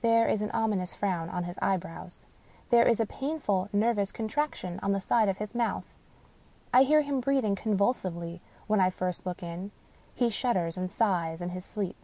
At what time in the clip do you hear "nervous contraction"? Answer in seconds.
3.74-4.80